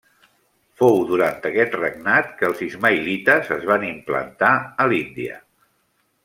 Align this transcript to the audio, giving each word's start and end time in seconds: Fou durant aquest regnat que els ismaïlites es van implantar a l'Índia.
Fou 0.81 0.95
durant 1.09 1.43
aquest 1.49 1.75
regnat 1.79 2.31
que 2.39 2.47
els 2.53 2.63
ismaïlites 2.69 3.53
es 3.59 3.69
van 3.73 3.87
implantar 3.93 4.51
a 4.57 4.89
l'Índia. 4.95 5.39